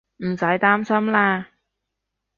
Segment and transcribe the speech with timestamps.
[0.17, 1.45] 唔使擔心喇